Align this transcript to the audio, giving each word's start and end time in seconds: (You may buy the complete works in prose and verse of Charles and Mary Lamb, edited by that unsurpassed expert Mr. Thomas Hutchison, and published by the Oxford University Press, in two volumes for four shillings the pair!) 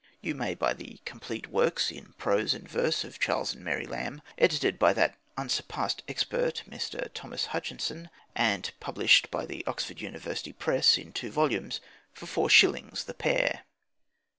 (You 0.19 0.33
may 0.33 0.55
buy 0.55 0.73
the 0.73 0.99
complete 1.05 1.45
works 1.49 1.91
in 1.91 2.13
prose 2.13 2.55
and 2.55 2.67
verse 2.67 3.03
of 3.03 3.19
Charles 3.19 3.53
and 3.53 3.63
Mary 3.63 3.85
Lamb, 3.85 4.23
edited 4.35 4.79
by 4.79 4.93
that 4.93 5.15
unsurpassed 5.37 6.01
expert 6.07 6.63
Mr. 6.67 7.07
Thomas 7.13 7.45
Hutchison, 7.53 8.09
and 8.35 8.71
published 8.79 9.29
by 9.29 9.45
the 9.45 9.63
Oxford 9.67 10.01
University 10.01 10.53
Press, 10.53 10.97
in 10.97 11.13
two 11.13 11.29
volumes 11.29 11.81
for 12.13 12.25
four 12.25 12.49
shillings 12.49 13.03
the 13.03 13.13
pair!) 13.13 13.61